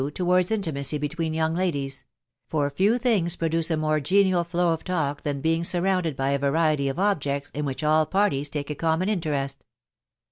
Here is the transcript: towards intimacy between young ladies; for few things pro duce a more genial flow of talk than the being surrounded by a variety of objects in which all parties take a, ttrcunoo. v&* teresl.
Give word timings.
towards 0.15 0.49
intimacy 0.49 0.97
between 0.97 1.31
young 1.31 1.53
ladies; 1.53 2.05
for 2.47 2.67
few 2.71 2.97
things 2.97 3.35
pro 3.35 3.47
duce 3.49 3.69
a 3.69 3.77
more 3.77 3.99
genial 3.99 4.43
flow 4.43 4.73
of 4.73 4.83
talk 4.83 5.21
than 5.21 5.35
the 5.35 5.41
being 5.43 5.63
surrounded 5.63 6.15
by 6.15 6.31
a 6.31 6.39
variety 6.39 6.89
of 6.89 6.97
objects 6.97 7.51
in 7.51 7.65
which 7.65 7.83
all 7.83 8.07
parties 8.07 8.49
take 8.49 8.71
a, 8.71 8.75
ttrcunoo. 8.75 9.05
v&* 9.05 9.15
teresl. 9.17 9.57